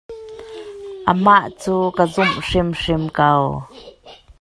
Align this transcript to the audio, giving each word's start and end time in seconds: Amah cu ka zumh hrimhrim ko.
Amah 1.11 1.45
cu 1.61 1.73
ka 1.95 2.03
zumh 2.13 2.37
hrimhrim 2.45 3.03
ko. 3.17 3.29